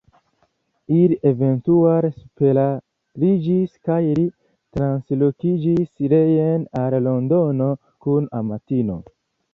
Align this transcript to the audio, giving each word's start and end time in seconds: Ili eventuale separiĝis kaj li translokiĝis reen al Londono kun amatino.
Ili 0.99 1.17
eventuale 1.31 2.09
separiĝis 2.13 3.75
kaj 3.89 3.99
li 4.21 4.25
translokiĝis 4.79 5.93
reen 6.15 6.65
al 6.85 6.99
Londono 7.11 7.69
kun 8.07 8.31
amatino. 8.41 8.99